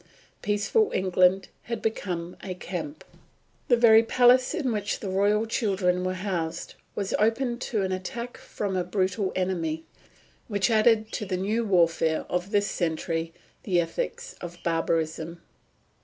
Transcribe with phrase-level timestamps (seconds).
[0.41, 3.03] Peaceful England had become a camp.
[3.67, 8.37] The very palace in which the royal children were housed was open to an attack
[8.39, 9.83] from a brutal enemy,
[10.47, 15.39] which added to the new warfare of this century the ethics of barbarism.